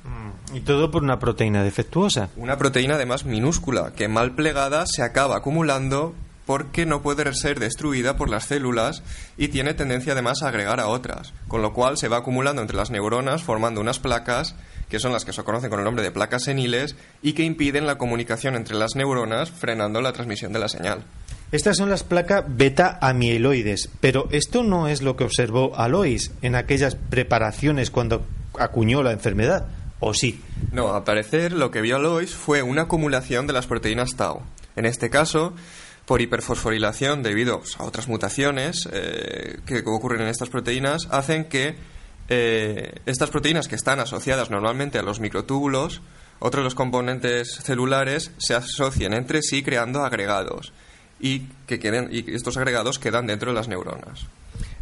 Y 0.55 0.61
todo 0.61 0.93
por 0.93 1.03
una 1.03 1.19
proteína 1.19 1.65
defectuosa. 1.65 2.29
Una 2.37 2.57
proteína 2.57 2.95
además 2.95 3.25
minúscula 3.25 3.93
que 3.97 4.07
mal 4.07 4.37
plegada 4.37 4.85
se 4.87 5.03
acaba 5.03 5.39
acumulando 5.39 6.15
porque 6.47 6.87
no 6.87 7.03
puede 7.03 7.33
ser 7.35 7.59
destruida 7.59 8.17
por 8.17 8.31
las 8.31 8.45
células 8.45 9.03
y 9.37 9.49
tiene 9.49 9.75
tendencia 9.75 10.13
además 10.13 10.45
a 10.45 10.49
agregar 10.49 10.79
a 10.79 10.87
otras, 10.87 11.33
con 11.49 11.63
lo 11.63 11.73
cual 11.73 11.99
se 11.99 12.07
va 12.07 12.19
acumulando 12.19 12.63
entre 12.63 12.77
las 12.77 12.93
neuronas 12.93 13.43
formando 13.43 13.81
unas 13.81 13.99
placas 13.99 14.55
que 14.89 14.99
son 14.99 15.13
las 15.13 15.25
que 15.25 15.33
se 15.33 15.43
conocen 15.43 15.71
con 15.71 15.79
el 15.79 15.85
nombre 15.85 16.03
de 16.03 16.11
placas 16.11 16.45
seniles 16.45 16.97
y 17.23 17.33
que 17.33 17.45
impiden 17.45 17.87
la 17.87 17.99
comunicación 17.99 18.55
entre 18.55 18.77
las 18.77 18.97
neuronas, 18.97 19.51
frenando 19.51 20.01
la 20.01 20.13
transmisión 20.13 20.53
de 20.53 20.59
la 20.59 20.69
señal. 20.69 21.05
Estas 21.53 21.77
son 21.77 21.89
las 21.89 22.03
placas 22.03 22.45
beta-amiloides, 22.49 23.89
pero 24.01 24.29
esto 24.33 24.63
no 24.65 24.89
es 24.89 25.03
lo 25.03 25.17
que 25.17 25.25
observó 25.25 25.77
Alois 25.77 26.33
en 26.43 26.57
aquellas 26.57 26.97
preparaciones 26.97 27.91
cuando 27.91 28.27
acuñó 28.59 29.03
la 29.03 29.13
enfermedad, 29.13 29.67
¿o 30.01 30.15
sí? 30.15 30.41
No, 30.73 30.95
al 30.95 31.05
parecer 31.05 31.53
lo 31.53 31.71
que 31.71 31.81
vio 31.81 31.97
Alois 31.97 32.35
fue 32.35 32.63
una 32.63 32.83
acumulación 32.83 33.47
de 33.47 33.53
las 33.53 33.67
proteínas 33.67 34.17
tau. 34.17 34.43
En 34.75 34.87
este 34.87 35.11
caso, 35.11 35.55
por 36.07 36.21
hiperfosforilación 36.21 37.23
debido 37.23 37.63
a 37.79 37.85
otras 37.85 38.09
mutaciones 38.09 38.89
eh, 38.93 39.59
que 39.65 39.83
ocurren 39.87 40.23
en 40.23 40.29
estas 40.29 40.49
proteínas, 40.49 41.09
hacen 41.11 41.45
que 41.45 41.77
eh, 42.29 42.95
estas 43.07 43.31
proteínas 43.31 43.69
que 43.69 43.75
están 43.75 44.01
asociadas 44.01 44.51
normalmente 44.51 44.99
a 44.99 45.03
los 45.03 45.21
microtúbulos, 45.21 46.01
otros 46.39 46.63
de 46.63 46.65
los 46.65 46.75
componentes 46.75 47.57
celulares 47.63 48.33
se 48.39 48.55
asocian 48.55 49.15
entre 49.15 49.43
sí 49.43 49.63
creando 49.63 50.05
agregados 50.05 50.73
y 51.21 51.41
que 51.67 51.79
queden, 51.79 52.09
y 52.11 52.35
estos 52.35 52.57
agregados 52.57 52.99
quedan 52.99 53.27
dentro 53.27 53.51
de 53.51 53.55
las 53.55 53.69
neuronas. 53.69 54.27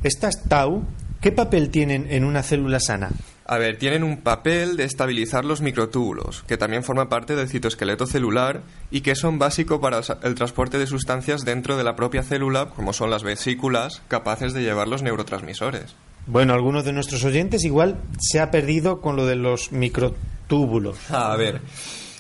Estas 0.02 0.42
tau, 0.48 0.84
¿qué 1.20 1.30
papel 1.30 1.70
tienen 1.70 2.06
en 2.10 2.24
una 2.24 2.42
célula 2.42 2.80
sana? 2.80 3.10
A 3.44 3.58
ver, 3.58 3.78
tienen 3.78 4.02
un 4.02 4.18
papel 4.18 4.76
de 4.76 4.84
estabilizar 4.84 5.44
los 5.44 5.60
microtúbulos, 5.60 6.42
que 6.44 6.56
también 6.56 6.84
forma 6.84 7.08
parte 7.08 7.36
del 7.36 7.48
citoesqueleto 7.48 8.06
celular 8.06 8.62
y 8.90 9.02
que 9.02 9.14
son 9.14 9.38
básicos 9.38 9.80
para 9.80 10.00
el 10.22 10.34
transporte 10.34 10.78
de 10.78 10.86
sustancias 10.86 11.44
dentro 11.44 11.76
de 11.76 11.84
la 11.84 11.96
propia 11.96 12.22
célula, 12.22 12.70
como 12.70 12.92
son 12.92 13.10
las 13.10 13.24
vesículas, 13.24 14.02
capaces 14.08 14.52
de 14.52 14.62
llevar 14.62 14.88
los 14.88 15.02
neurotransmisores. 15.02 15.94
Bueno, 16.26 16.54
algunos 16.54 16.84
de 16.84 16.92
nuestros 16.92 17.24
oyentes 17.24 17.64
igual 17.64 18.00
se 18.20 18.40
ha 18.40 18.50
perdido 18.50 19.00
con 19.00 19.16
lo 19.16 19.26
de 19.26 19.36
los 19.36 19.72
microtúbulos. 19.72 21.10
A 21.10 21.36
ver. 21.36 21.60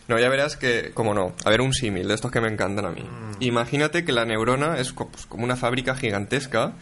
No, 0.08 0.18
ya 0.18 0.28
verás 0.28 0.56
que, 0.56 0.90
como 0.92 1.14
no, 1.14 1.32
a 1.44 1.50
ver 1.50 1.60
un 1.60 1.72
símil 1.72 2.08
de 2.08 2.14
estos 2.14 2.30
que 2.30 2.40
me 2.40 2.48
encantan 2.48 2.86
a 2.86 2.90
mí. 2.90 3.02
Mm. 3.02 3.42
Imagínate 3.42 4.04
que 4.04 4.12
la 4.12 4.24
neurona 4.24 4.78
es 4.78 4.92
pues, 4.92 5.26
como 5.26 5.44
una 5.44 5.56
fábrica 5.56 5.94
gigantesca 5.94 6.72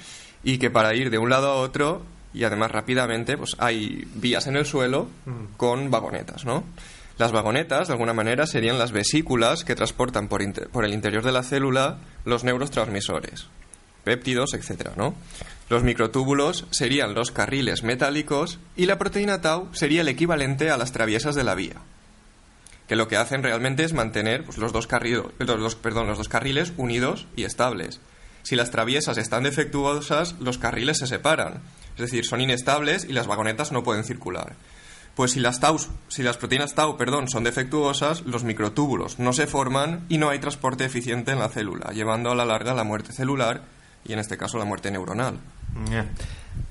y 0.43 0.59
que 0.59 0.71
para 0.71 0.95
ir 0.95 1.11
de 1.11 1.19
un 1.19 1.29
lado 1.29 1.49
a 1.49 1.57
otro 1.57 2.03
y 2.33 2.45
además 2.45 2.71
rápidamente, 2.71 3.37
pues 3.37 3.57
hay 3.59 4.07
vías 4.15 4.47
en 4.47 4.57
el 4.57 4.65
suelo 4.65 5.09
mm. 5.27 5.57
con 5.57 5.91
vagonetas, 5.91 6.45
¿no? 6.45 6.65
Las 7.19 7.33
vagonetas, 7.33 7.89
de 7.89 7.93
alguna 7.93 8.15
manera, 8.15 8.47
serían 8.47 8.79
las 8.79 8.93
vesículas 8.93 9.65
que 9.65 9.75
transportan 9.75 10.29
por, 10.29 10.41
por 10.71 10.87
el 10.87 10.95
interior 10.95 11.23
de 11.23 11.33
la 11.33 11.43
célula 11.43 11.99
los 12.25 12.45
neurotransmisores, 12.45 13.49
péptidos, 14.05 14.55
etcétera, 14.55 14.93
¿no? 14.97 15.15
Los 15.71 15.85
microtúbulos 15.85 16.67
serían 16.73 17.15
los 17.15 17.31
carriles 17.31 17.85
metálicos 17.85 18.59
y 18.77 18.87
la 18.87 18.99
proteína 18.99 19.41
tau 19.41 19.69
sería 19.73 20.01
el 20.01 20.09
equivalente 20.09 20.69
a 20.69 20.77
las 20.77 20.91
traviesas 20.91 21.37
de 21.37 21.45
la 21.45 21.55
vía. 21.55 21.77
Que 22.89 22.97
lo 22.97 23.07
que 23.07 23.17
hacen 23.17 23.45
realmente 23.45 23.85
es 23.85 23.93
mantener 23.93 24.45
pues, 24.45 24.59
los, 24.59 24.73
dos 24.73 24.89
los, 24.91 25.75
perdón, 25.77 26.09
los 26.09 26.19
dos 26.19 26.29
carriles 26.29 26.73
unidos 26.77 27.29
y 27.37 27.45
estables. 27.45 28.01
Si 28.43 28.57
las 28.57 28.73
traviesas 28.73 29.17
están 29.17 29.45
defectuosas, 29.45 30.35
los 30.41 30.59
carriles 30.59 30.99
se 30.99 31.07
separan. 31.07 31.63
Es 31.95 32.01
decir, 32.01 32.27
son 32.27 32.41
inestables 32.41 33.05
y 33.05 33.13
las 33.13 33.29
vagonetas 33.29 33.71
no 33.71 33.85
pueden 33.85 34.03
circular. 34.03 34.57
Pues 35.15 35.33
si 35.33 35.39
las, 35.39 35.61
si 36.09 36.25
las 36.25 36.37
proteínas 36.37 36.75
tau 36.75 36.97
perdón, 36.97 37.29
son 37.29 37.45
defectuosas, 37.45 38.23
los 38.23 38.43
microtúbulos 38.43 39.21
no 39.21 39.33
se 39.33 39.47
forman 39.47 40.05
y 40.09 40.19
no 40.19 40.31
hay 40.31 40.41
transporte 40.41 40.85
eficiente 40.85 41.31
en 41.31 41.39
la 41.39 41.49
célula, 41.49 41.93
llevando 41.93 42.33
a 42.33 42.35
la 42.35 42.45
larga 42.45 42.75
la 42.75 42.83
muerte 42.83 43.13
celular 43.13 43.63
y 44.05 44.13
en 44.13 44.19
este 44.19 44.37
caso 44.37 44.59
la 44.59 44.65
muerte 44.65 44.91
neuronal. 44.91 45.39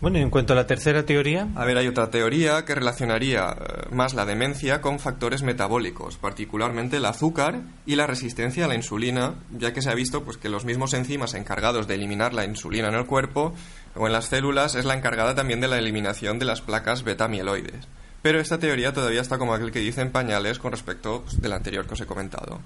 Bueno, 0.01 0.17
y 0.17 0.21
en 0.21 0.29
cuanto 0.29 0.53
a 0.53 0.55
la 0.55 0.67
tercera 0.67 1.05
teoría. 1.05 1.47
A 1.55 1.65
ver, 1.65 1.77
hay 1.77 1.87
otra 1.87 2.09
teoría 2.09 2.63
que 2.65 2.75
relacionaría 2.75 3.49
eh, 3.49 3.87
más 3.91 4.13
la 4.13 4.25
demencia 4.25 4.81
con 4.81 4.99
factores 4.99 5.41
metabólicos, 5.41 6.17
particularmente 6.17 6.97
el 6.97 7.05
azúcar 7.05 7.61
y 7.85 7.95
la 7.95 8.07
resistencia 8.07 8.65
a 8.65 8.67
la 8.67 8.75
insulina, 8.75 9.35
ya 9.57 9.73
que 9.73 9.81
se 9.81 9.89
ha 9.89 9.95
visto 9.95 10.23
pues, 10.23 10.37
que 10.37 10.49
los 10.49 10.65
mismos 10.65 10.93
enzimas 10.93 11.33
encargados 11.33 11.87
de 11.87 11.95
eliminar 11.95 12.33
la 12.33 12.45
insulina 12.45 12.89
en 12.89 12.95
el 12.95 13.05
cuerpo 13.05 13.53
o 13.95 14.07
en 14.07 14.13
las 14.13 14.25
células 14.25 14.75
es 14.75 14.85
la 14.85 14.95
encargada 14.95 15.35
también 15.35 15.59
de 15.59 15.67
la 15.67 15.77
eliminación 15.77 16.39
de 16.39 16.45
las 16.45 16.61
placas 16.61 17.03
beta-mieloides. 17.03 17.87
Pero 18.21 18.39
esta 18.39 18.57
teoría 18.57 18.93
todavía 18.93 19.21
está 19.21 19.37
como 19.37 19.53
aquel 19.53 19.71
que 19.71 19.79
dice 19.79 20.01
en 20.01 20.11
pañales 20.11 20.59
con 20.59 20.71
respecto 20.71 21.21
pues, 21.23 21.41
del 21.41 21.53
anterior 21.53 21.85
que 21.85 21.93
os 21.93 22.01
he 22.01 22.05
comentado. 22.05 22.59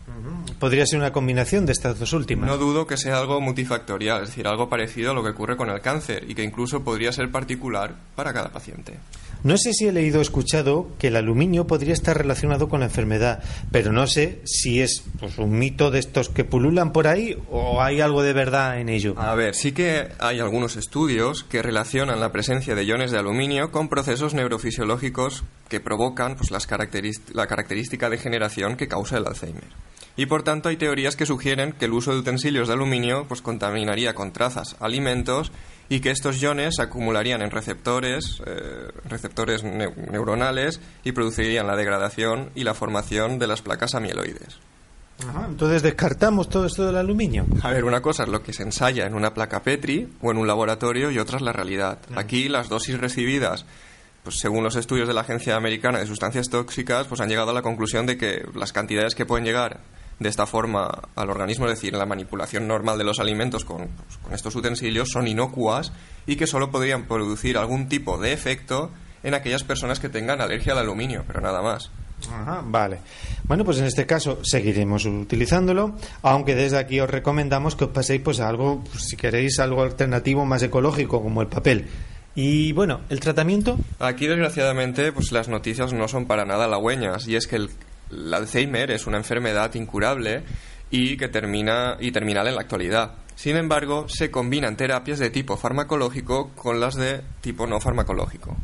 Podría 0.60 0.86
ser 0.86 1.00
una 1.00 1.14
combinación 1.14 1.66
de 1.66 1.74
estas 1.74 2.00
dos 2.00 2.14
últimas. 2.14 2.48
No 2.48 2.58
dudo 2.58 2.88
que 2.88 2.98
sea 2.98 3.18
algo 3.18 3.40
multifactorial, 3.40 4.24
es 4.24 4.30
decir, 4.30 4.48
algo 4.48 4.70
parecido 4.70 5.12
a 5.12 5.14
lo 5.14 5.24
que 5.24 5.30
ocurre 5.30 5.56
con 5.56 5.70
el 5.70 5.82
cáncer 5.82 6.26
y 6.28 6.36
que 6.36 6.44
incluso 6.44 6.84
podría 6.84 7.12
ser 7.12 7.30
particular 7.30 7.96
para 8.16 8.34
cada 8.34 8.50
paciente. 8.50 8.98
No 9.44 9.58
sé 9.58 9.74
si 9.74 9.86
he 9.86 9.92
leído 9.92 10.20
o 10.20 10.22
escuchado 10.22 10.88
que 10.98 11.08
el 11.08 11.18
aluminio 11.18 11.68
podría 11.68 11.94
estar 11.94 12.18
relacionado 12.18 12.70
con 12.70 12.80
la 12.80 12.86
enfermedad, 12.86 13.44
pero 13.72 13.92
no 13.92 14.08
sé 14.08 14.40
si 14.46 14.82
es 14.82 15.04
pues, 15.20 15.38
un 15.38 15.60
mito 15.60 15.92
de 15.92 16.00
estos 16.00 16.30
que 16.30 16.46
pululan 16.46 16.94
por 16.94 17.08
ahí 17.08 17.38
o 17.52 17.82
hay 17.82 18.00
algo 18.00 18.24
de 18.24 18.32
verdad 18.32 18.80
en 18.80 18.88
ello. 18.88 19.16
A 19.18 19.36
ver, 19.36 19.54
sí 19.54 19.74
que 19.74 20.08
hay 20.20 20.40
algunos 20.40 20.78
estudios 20.78 21.44
que 21.44 21.62
relacionan 21.62 22.22
la 22.22 22.32
presencia 22.32 22.74
de 22.74 22.86
iones 22.86 23.12
de 23.12 23.20
aluminio 23.20 23.70
con 23.70 23.90
procesos 23.90 24.34
neurofisiológicos 24.34 25.44
que 25.68 25.82
provocan 25.82 26.38
pues, 26.38 26.50
las 26.50 26.66
la 27.34 27.48
característica 27.48 28.10
de 28.10 28.18
generación 28.18 28.78
que 28.78 28.88
causa 28.88 29.18
el 29.18 29.28
Alzheimer. 29.28 29.64
Y 30.16 30.28
por 30.28 30.44
tanto 30.44 30.70
hay 30.70 30.78
teorías 30.78 31.16
que 31.16 31.26
sugieren 31.26 31.74
que 31.74 31.86
el 31.86 31.94
uso 31.94 32.14
de 32.14 32.20
utensilios 32.20 32.68
de 32.68 32.76
aluminio 32.76 33.26
pues, 33.28 33.42
contaminaría 33.42 34.14
con 34.14 34.32
trazas 34.32 34.76
alimentos 34.80 35.52
y 35.90 36.00
que 36.00 36.12
estos 36.12 36.42
iones 36.42 36.76
se 36.78 36.84
acumularían 36.84 37.42
en 37.42 37.52
receptores, 37.52 38.42
eh, 38.46 38.90
receptores 39.06 39.64
neuronales 39.64 40.80
y 41.04 41.12
producirían 41.12 41.68
la 41.68 41.76
degradación 41.76 42.50
y 42.56 42.64
la 42.64 42.74
formación 42.74 43.40
de 43.40 43.48
las 43.48 43.62
placas 43.62 43.96
amieloides. 43.96 44.60
entonces 45.48 45.82
descartamos 45.84 46.50
todo 46.50 46.66
esto 46.66 46.86
del 46.86 46.98
aluminio. 46.98 47.46
A 47.62 47.72
ver, 47.72 47.84
una 47.84 48.02
cosa 48.02 48.24
es 48.24 48.30
lo 48.30 48.42
que 48.42 48.54
se 48.54 48.64
ensaya 48.64 49.06
en 49.06 49.14
una 49.14 49.34
placa 49.34 49.62
Petri 49.62 50.10
o 50.22 50.32
en 50.32 50.38
un 50.38 50.48
laboratorio 50.48 51.12
y 51.12 51.20
otra 51.20 51.38
es 51.38 51.44
la 51.44 51.54
realidad. 51.54 52.00
Aquí 52.16 52.50
las 52.50 52.70
dosis 52.70 53.00
recibidas, 53.00 53.66
pues 54.24 54.38
según 54.40 54.64
los 54.64 54.76
estudios 54.76 55.08
de 55.08 55.14
la 55.14 55.22
Agencia 55.22 55.56
Americana 55.56 56.00
de 56.00 56.08
Sustancias 56.08 56.50
Tóxicas, 56.50 57.08
pues 57.08 57.22
han 57.22 57.30
llegado 57.30 57.52
a 57.52 57.54
la 57.54 57.62
conclusión 57.62 58.06
de 58.06 58.18
que 58.18 58.46
las 58.56 58.74
cantidades 58.74 59.16
que 59.16 59.26
pueden 59.26 59.46
llegar 59.46 59.82
de 60.20 60.30
esta 60.30 60.46
forma 60.46 60.90
al 61.16 61.30
organismo, 61.30 61.66
es 61.66 61.76
decir, 61.76 61.94
la 61.94 62.06
manipulación 62.06 62.68
normal 62.68 62.98
de 62.98 63.04
los 63.04 63.20
alimentos 63.20 63.66
con, 63.66 63.90
pues, 63.90 64.18
con 64.22 64.34
estos 64.34 64.56
utensilios, 64.56 65.10
son 65.10 65.28
inocuas 65.28 65.92
y 66.26 66.36
que 66.36 66.48
solo 66.48 66.72
podrían 66.72 67.08
producir 67.08 67.58
algún 67.58 67.88
tipo 67.88 68.18
de 68.18 68.34
efecto 68.34 68.92
en 69.24 69.34
aquellas 69.34 69.64
personas 69.64 70.00
que 70.00 70.10
tengan 70.10 70.42
alergia 70.42 70.74
al 70.74 70.80
aluminio, 70.80 71.24
pero 71.28 71.42
nada 71.42 71.62
más. 71.62 71.92
Ajá, 72.32 72.62
vale. 72.64 73.00
Bueno, 73.44 73.66
pues 73.66 73.80
en 73.80 73.86
este 73.86 74.06
caso 74.06 74.40
seguiremos 74.44 75.06
utilizándolo, 75.06 75.96
aunque 76.22 76.56
desde 76.56 76.78
aquí 76.78 77.00
os 77.00 77.10
recomendamos 77.10 77.76
que 77.76 77.86
os 77.86 77.92
paséis 77.92 78.22
pues 78.22 78.40
a 78.40 78.48
algo, 78.48 78.84
pues, 78.84 79.04
si 79.06 79.18
queréis 79.18 79.60
algo 79.60 79.82
alternativo 79.82 80.46
más 80.46 80.64
ecológico 80.64 81.22
como 81.22 81.42
el 81.42 81.48
papel. 81.48 81.88
Y 82.36 82.72
bueno, 82.72 83.02
el 83.10 83.20
tratamiento. 83.20 83.78
Aquí 84.00 84.28
desgraciadamente 84.28 85.12
pues 85.12 85.32
las 85.32 85.50
noticias 85.50 85.94
no 85.94 86.08
son 86.08 86.26
para 86.26 86.46
nada 86.46 86.66
halagüeñas 86.66 87.28
y 87.28 87.36
es 87.36 87.46
que 87.46 87.58
el, 87.58 87.70
el 88.14 88.34
Alzheimer 88.34 88.92
es 88.92 89.08
una 89.08 89.18
enfermedad 89.18 89.74
incurable 89.76 90.44
y 90.90 91.18
que 91.18 91.28
termina 91.28 91.98
y 92.00 92.12
terminal 92.12 92.48
en 92.48 92.56
la 92.56 92.62
actualidad. 92.62 93.16
Sin 93.36 93.58
embargo, 93.58 94.08
se 94.08 94.30
combinan 94.30 94.78
terapias 94.78 95.20
de 95.20 95.32
tipo 95.32 95.58
farmacológico 95.58 96.52
con 96.56 96.80
las 96.80 96.96
de 96.96 97.22
tipo 97.42 97.66
no 97.66 97.80
farmacológico. 97.80 98.56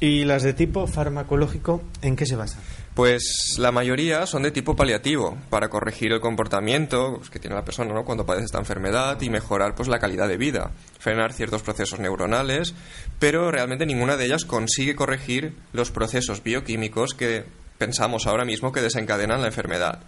¿Y 0.00 0.24
las 0.24 0.42
de 0.42 0.54
tipo 0.54 0.86
farmacológico 0.86 1.82
en 2.02 2.16
qué 2.16 2.26
se 2.26 2.36
basan? 2.36 2.60
Pues 2.94 3.56
la 3.58 3.72
mayoría 3.72 4.26
son 4.26 4.42
de 4.42 4.50
tipo 4.50 4.76
paliativo, 4.76 5.36
para 5.50 5.68
corregir 5.68 6.12
el 6.12 6.20
comportamiento 6.20 7.16
pues, 7.16 7.30
que 7.30 7.38
tiene 7.38 7.56
la 7.56 7.64
persona 7.64 7.92
¿no? 7.92 8.04
cuando 8.04 8.24
padece 8.24 8.46
esta 8.46 8.58
enfermedad 8.58 9.20
y 9.20 9.30
mejorar 9.30 9.74
pues, 9.74 9.88
la 9.88 9.98
calidad 9.98 10.28
de 10.28 10.36
vida, 10.36 10.70
frenar 10.98 11.32
ciertos 11.32 11.62
procesos 11.62 11.98
neuronales, 12.00 12.74
pero 13.18 13.50
realmente 13.50 13.86
ninguna 13.86 14.16
de 14.16 14.26
ellas 14.26 14.44
consigue 14.44 14.94
corregir 14.94 15.54
los 15.72 15.90
procesos 15.90 16.42
bioquímicos 16.42 17.14
que 17.14 17.44
pensamos 17.78 18.26
ahora 18.26 18.44
mismo 18.44 18.72
que 18.72 18.80
desencadenan 18.80 19.40
la 19.40 19.48
enfermedad. 19.48 20.00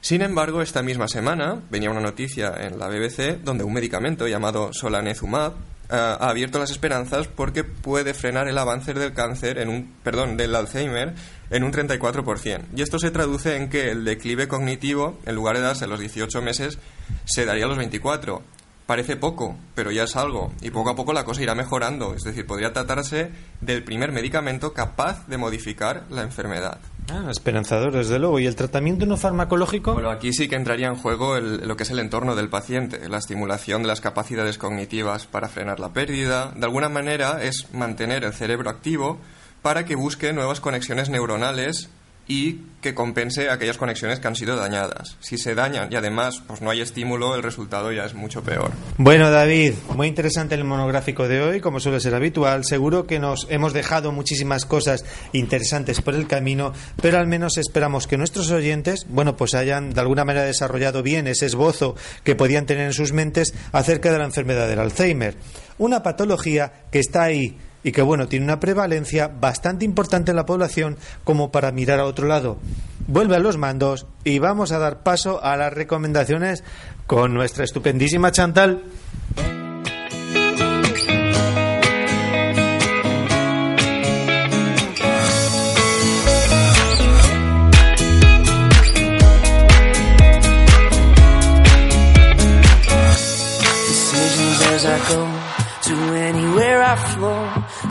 Sin 0.00 0.22
embargo, 0.22 0.62
esta 0.62 0.82
misma 0.82 1.08
semana 1.08 1.60
venía 1.70 1.90
una 1.90 2.00
noticia 2.00 2.54
en 2.58 2.78
la 2.78 2.88
BBC 2.88 3.42
donde 3.42 3.64
un 3.64 3.74
medicamento 3.74 4.26
llamado 4.26 4.72
Solanezumab 4.72 5.52
eh, 5.52 5.56
ha 5.90 6.30
abierto 6.30 6.58
las 6.58 6.70
esperanzas 6.70 7.28
porque 7.28 7.64
puede 7.64 8.14
frenar 8.14 8.48
el 8.48 8.56
avance 8.56 8.94
del 8.94 9.12
cáncer 9.12 9.58
en 9.58 9.68
un 9.68 9.92
perdón, 10.02 10.38
del 10.38 10.54
Alzheimer 10.54 11.14
en 11.50 11.64
un 11.64 11.72
34%. 11.72 12.62
Y 12.74 12.80
esto 12.80 12.98
se 12.98 13.10
traduce 13.10 13.56
en 13.56 13.68
que 13.68 13.90
el 13.90 14.04
declive 14.04 14.48
cognitivo, 14.48 15.18
en 15.26 15.34
lugar 15.34 15.56
de 15.56 15.62
darse 15.62 15.84
a 15.84 15.88
los 15.88 16.00
18 16.00 16.40
meses, 16.40 16.78
se 17.24 17.44
daría 17.44 17.66
a 17.66 17.68
los 17.68 17.76
24. 17.76 18.42
Parece 18.90 19.14
poco, 19.14 19.54
pero 19.76 19.92
ya 19.92 20.02
es 20.02 20.16
algo. 20.16 20.50
Y 20.62 20.70
poco 20.70 20.90
a 20.90 20.96
poco 20.96 21.12
la 21.12 21.22
cosa 21.24 21.40
irá 21.44 21.54
mejorando. 21.54 22.12
Es 22.12 22.24
decir, 22.24 22.44
podría 22.44 22.72
tratarse 22.72 23.30
del 23.60 23.84
primer 23.84 24.10
medicamento 24.10 24.72
capaz 24.72 25.28
de 25.28 25.38
modificar 25.38 26.06
la 26.10 26.22
enfermedad. 26.22 26.80
Ah, 27.08 27.28
esperanzador, 27.30 27.92
desde 27.92 28.18
luego. 28.18 28.40
¿Y 28.40 28.46
el 28.48 28.56
tratamiento 28.56 29.06
no 29.06 29.16
farmacológico? 29.16 29.92
Bueno, 29.94 30.10
aquí 30.10 30.32
sí 30.32 30.48
que 30.48 30.56
entraría 30.56 30.88
en 30.88 30.96
juego 30.96 31.36
el- 31.36 31.68
lo 31.68 31.76
que 31.76 31.84
es 31.84 31.90
el 31.90 32.00
entorno 32.00 32.34
del 32.34 32.48
paciente, 32.48 33.08
la 33.08 33.18
estimulación 33.18 33.82
de 33.82 33.86
las 33.88 34.00
capacidades 34.00 34.58
cognitivas 34.58 35.24
para 35.28 35.46
frenar 35.48 35.78
la 35.78 35.90
pérdida. 35.92 36.50
De 36.56 36.64
alguna 36.64 36.88
manera 36.88 37.44
es 37.44 37.72
mantener 37.72 38.24
el 38.24 38.32
cerebro 38.32 38.70
activo 38.70 39.20
para 39.62 39.84
que 39.84 39.94
busque 39.94 40.32
nuevas 40.32 40.58
conexiones 40.60 41.10
neuronales 41.10 41.90
y 42.30 42.60
que 42.80 42.94
compense 42.94 43.50
aquellas 43.50 43.76
conexiones 43.76 44.20
que 44.20 44.28
han 44.28 44.36
sido 44.36 44.54
dañadas. 44.54 45.16
Si 45.18 45.36
se 45.36 45.56
dañan 45.56 45.92
y 45.92 45.96
además 45.96 46.40
pues 46.46 46.62
no 46.62 46.70
hay 46.70 46.80
estímulo, 46.80 47.34
el 47.34 47.42
resultado 47.42 47.90
ya 47.90 48.04
es 48.04 48.14
mucho 48.14 48.44
peor. 48.44 48.70
Bueno, 48.98 49.32
David, 49.32 49.74
muy 49.96 50.06
interesante 50.06 50.54
el 50.54 50.62
monográfico 50.62 51.26
de 51.26 51.42
hoy, 51.42 51.60
como 51.60 51.80
suele 51.80 51.98
ser 51.98 52.14
habitual. 52.14 52.64
Seguro 52.64 53.08
que 53.08 53.18
nos 53.18 53.48
hemos 53.50 53.72
dejado 53.72 54.12
muchísimas 54.12 54.64
cosas 54.64 55.04
interesantes 55.32 56.00
por 56.00 56.14
el 56.14 56.28
camino, 56.28 56.72
pero 57.02 57.18
al 57.18 57.26
menos 57.26 57.58
esperamos 57.58 58.06
que 58.06 58.16
nuestros 58.16 58.48
oyentes, 58.52 59.06
bueno, 59.08 59.36
pues 59.36 59.54
hayan 59.54 59.90
de 59.90 60.00
alguna 60.00 60.24
manera 60.24 60.46
desarrollado 60.46 61.02
bien 61.02 61.26
ese 61.26 61.46
esbozo 61.46 61.96
que 62.22 62.36
podían 62.36 62.64
tener 62.64 62.86
en 62.86 62.92
sus 62.92 63.12
mentes 63.12 63.54
acerca 63.72 64.12
de 64.12 64.18
la 64.18 64.24
enfermedad 64.24 64.68
del 64.68 64.78
Alzheimer. 64.78 65.34
Una 65.78 66.04
patología 66.04 66.84
que 66.92 67.00
está 67.00 67.24
ahí 67.24 67.58
y 67.82 67.92
que, 67.92 68.02
bueno, 68.02 68.28
tiene 68.28 68.44
una 68.44 68.60
prevalencia 68.60 69.28
bastante 69.28 69.84
importante 69.84 70.30
en 70.32 70.36
la 70.36 70.46
población 70.46 70.96
como 71.24 71.50
para 71.50 71.72
mirar 71.72 72.00
a 72.00 72.04
otro 72.04 72.26
lado. 72.26 72.58
Vuelve 73.06 73.36
a 73.36 73.40
los 73.40 73.56
mandos 73.56 74.06
y 74.24 74.38
vamos 74.38 74.72
a 74.72 74.78
dar 74.78 75.02
paso 75.02 75.42
a 75.42 75.56
las 75.56 75.72
recomendaciones 75.72 76.62
con 77.06 77.34
nuestra 77.34 77.64
estupendísima 77.64 78.32
Chantal. 78.32 78.82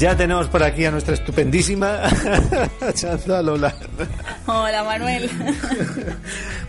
Ya 0.00 0.16
tenemos 0.16 0.48
por 0.48 0.62
aquí 0.62 0.86
a 0.86 0.90
nuestra 0.90 1.12
estupendísima 1.12 2.00
Chantal. 2.94 3.46
Hola. 3.50 3.74
Hola 4.46 4.82
Manuel. 4.82 5.30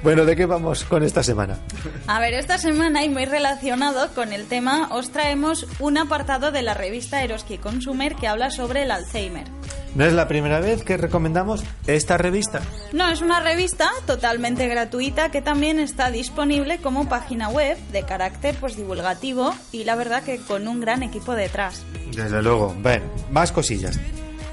Bueno, 0.03 0.25
¿de 0.25 0.35
qué 0.35 0.47
vamos 0.47 0.83
con 0.83 1.03
esta 1.03 1.21
semana? 1.21 1.59
A 2.07 2.19
ver, 2.19 2.33
esta 2.33 2.57
semana 2.57 3.03
y 3.03 3.09
muy 3.09 3.25
relacionado 3.25 4.11
con 4.15 4.33
el 4.33 4.47
tema, 4.47 4.89
os 4.91 5.11
traemos 5.11 5.67
un 5.77 5.99
apartado 5.99 6.51
de 6.51 6.63
la 6.63 6.73
revista 6.73 7.23
Eroski 7.23 7.59
Consumer 7.59 8.15
que 8.15 8.27
habla 8.27 8.49
sobre 8.49 8.81
el 8.81 8.89
Alzheimer. 8.89 9.45
No 9.93 10.05
es 10.05 10.13
la 10.13 10.27
primera 10.27 10.61
vez 10.61 10.83
que 10.83 10.95
recomendamos 10.95 11.63
esta 11.85 12.17
revista. 12.17 12.61
No, 12.93 13.09
es 13.09 13.21
una 13.21 13.41
revista 13.41 13.89
totalmente 14.05 14.67
gratuita 14.67 15.31
que 15.31 15.41
también 15.41 15.79
está 15.79 16.11
disponible 16.11 16.77
como 16.77 17.09
página 17.09 17.49
web 17.49 17.77
de 17.91 18.03
carácter 18.03 18.55
pues 18.59 18.77
divulgativo 18.77 19.53
y 19.73 19.83
la 19.83 19.95
verdad 19.95 20.23
que 20.23 20.37
con 20.37 20.67
un 20.69 20.79
gran 20.79 21.03
equipo 21.03 21.35
detrás. 21.35 21.83
Desde 22.15 22.41
luego. 22.41 22.73
Bueno, 22.81 23.05
más 23.31 23.51
cosillas. 23.51 23.99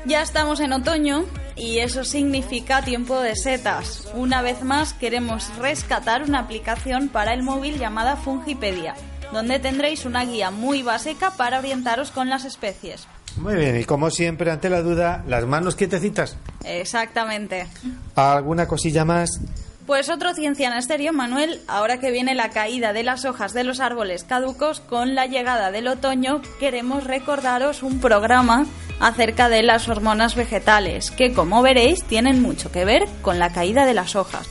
Ya 0.04 0.22
estamos 0.22 0.58
en 0.60 0.72
otoño 0.72 1.24
y 1.54 1.78
eso 1.78 2.02
significa 2.04 2.82
tiempo 2.82 3.20
de 3.20 3.36
setas. 3.36 4.08
Una 4.14 4.42
vez 4.42 4.62
más 4.62 4.92
queremos 4.92 5.54
rescatar 5.58 6.22
una 6.22 6.40
aplicación 6.40 7.08
para 7.08 7.32
el 7.32 7.42
móvil 7.42 7.78
llamada 7.78 8.16
Fungipedia, 8.16 8.94
donde 9.32 9.58
tendréis 9.58 10.04
una 10.04 10.24
guía 10.24 10.50
muy 10.50 10.82
básica 10.82 11.30
para 11.32 11.58
orientaros 11.58 12.10
con 12.10 12.28
las 12.28 12.44
especies. 12.44 13.06
Muy 13.40 13.54
bien, 13.54 13.78
y 13.80 13.84
como 13.84 14.10
siempre, 14.10 14.50
ante 14.50 14.68
la 14.68 14.82
duda, 14.82 15.24
las 15.26 15.46
manos 15.46 15.76
quietecitas. 15.76 16.36
Exactamente. 16.64 17.66
¿Alguna 18.16 18.66
cosilla 18.66 19.04
más? 19.04 19.40
Pues 19.86 20.10
otro 20.10 20.34
ciencia 20.34 20.68
en 20.68 20.76
estéreo, 20.76 21.14
Manuel, 21.14 21.62
ahora 21.66 21.98
que 21.98 22.10
viene 22.10 22.34
la 22.34 22.50
caída 22.50 22.92
de 22.92 23.04
las 23.04 23.24
hojas 23.24 23.54
de 23.54 23.64
los 23.64 23.80
árboles 23.80 24.22
caducos, 24.22 24.80
con 24.80 25.14
la 25.14 25.26
llegada 25.26 25.70
del 25.70 25.88
otoño, 25.88 26.42
queremos 26.60 27.04
recordaros 27.04 27.82
un 27.82 27.98
programa 27.98 28.66
acerca 29.00 29.48
de 29.48 29.62
las 29.62 29.88
hormonas 29.88 30.34
vegetales, 30.34 31.10
que 31.10 31.32
como 31.32 31.62
veréis 31.62 32.04
tienen 32.04 32.42
mucho 32.42 32.70
que 32.70 32.84
ver 32.84 33.08
con 33.22 33.38
la 33.38 33.52
caída 33.52 33.86
de 33.86 33.94
las 33.94 34.14
hojas. 34.14 34.46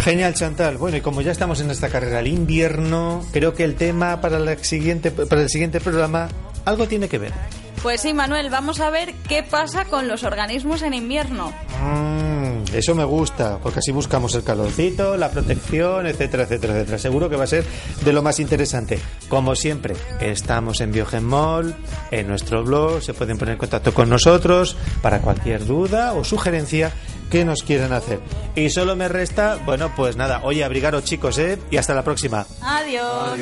Genial, 0.00 0.34
Chantal. 0.34 0.78
Bueno, 0.78 0.96
y 0.96 1.00
como 1.00 1.20
ya 1.20 1.30
estamos 1.30 1.60
en 1.60 1.70
esta 1.70 1.88
carrera 1.88 2.18
al 2.18 2.26
invierno, 2.26 3.24
creo 3.32 3.54
que 3.54 3.64
el 3.64 3.76
tema 3.76 4.20
para, 4.20 4.38
la 4.38 4.56
siguiente, 4.58 5.10
para 5.10 5.42
el 5.42 5.48
siguiente 5.48 5.78
programa 5.78 6.28
algo 6.64 6.88
tiene 6.88 7.08
que 7.08 7.18
ver. 7.18 7.59
Pues 7.82 8.02
sí, 8.02 8.12
Manuel, 8.12 8.50
vamos 8.50 8.78
a 8.80 8.90
ver 8.90 9.14
qué 9.26 9.42
pasa 9.42 9.86
con 9.86 10.06
los 10.06 10.22
organismos 10.22 10.82
en 10.82 10.92
invierno. 10.92 11.50
Mm, 11.82 12.74
eso 12.74 12.94
me 12.94 13.04
gusta, 13.04 13.58
porque 13.62 13.78
así 13.78 13.90
buscamos 13.90 14.34
el 14.34 14.44
calorcito, 14.44 15.16
la 15.16 15.30
protección, 15.30 16.06
etcétera, 16.06 16.42
etcétera, 16.42 16.74
etcétera. 16.74 16.98
Seguro 16.98 17.30
que 17.30 17.36
va 17.36 17.44
a 17.44 17.46
ser 17.46 17.64
de 18.04 18.12
lo 18.12 18.20
más 18.20 18.38
interesante. 18.38 18.98
Como 19.30 19.54
siempre, 19.54 19.96
estamos 20.20 20.82
en 20.82 20.92
Biogenmol, 20.92 21.74
en 22.10 22.28
nuestro 22.28 22.62
blog, 22.64 23.02
se 23.02 23.14
pueden 23.14 23.38
poner 23.38 23.52
en 23.52 23.58
contacto 23.58 23.94
con 23.94 24.10
nosotros 24.10 24.76
para 25.00 25.20
cualquier 25.20 25.64
duda 25.64 26.12
o 26.12 26.22
sugerencia 26.22 26.92
que 27.30 27.46
nos 27.46 27.62
quieran 27.62 27.94
hacer. 27.94 28.20
Y 28.56 28.68
solo 28.68 28.94
me 28.94 29.08
resta, 29.08 29.58
bueno, 29.64 29.90
pues 29.96 30.16
nada, 30.16 30.42
oye, 30.44 30.64
abrigaros 30.64 31.04
chicos, 31.04 31.38
¿eh? 31.38 31.58
Y 31.70 31.78
hasta 31.78 31.94
la 31.94 32.02
próxima. 32.02 32.46
Adiós. 32.60 33.38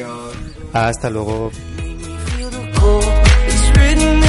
Hasta 0.72 1.11
luego. 1.11 1.51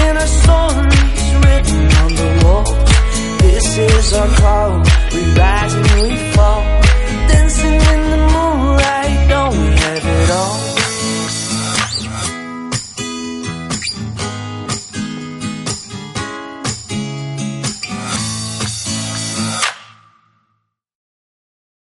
and 0.09 0.17
our 0.17 0.31
stories 0.41 1.25
written 1.43 1.81
on 2.03 2.11
the 2.21 2.29
wall. 2.43 2.63
This 3.43 3.77
is 3.77 4.13
our 4.13 4.27
call. 4.41 4.71
We 5.13 5.21
rise 5.39 5.73
and 5.73 5.89
we 6.01 6.17
fall. 6.33 6.63
Dancing 7.29 7.79
in 7.93 8.01
the 8.13 8.21
moonlight, 8.33 9.29
don't 9.29 9.57
we 9.61 9.69
have 9.83 10.05
it 10.05 10.29
all? 10.31 10.68